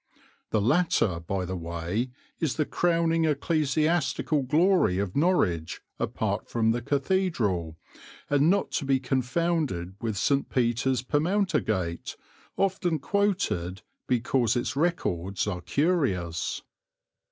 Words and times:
(The 0.49 0.61
latter, 0.61 1.19
by 1.19 1.45
the 1.45 1.55
way, 1.55 2.09
is 2.39 2.55
the 2.55 2.65
crowning 2.65 3.25
ecclesiastical 3.25 4.41
glory 4.41 4.97
of 4.97 5.15
Norwich 5.15 5.79
apart 5.99 6.49
from 6.49 6.71
the 6.71 6.81
cathedral, 6.81 7.77
and 8.27 8.49
not 8.49 8.71
to 8.71 8.85
be 8.85 8.99
confounded 8.99 9.93
with 10.01 10.17
St. 10.17 10.49
Peter's 10.49 11.03
Permountergate, 11.03 12.15
often 12.57 12.97
quoted 12.97 13.83
because 14.07 14.55
its 14.55 14.75
records 14.75 15.45
are 15.45 15.61
curious.) 15.61 16.63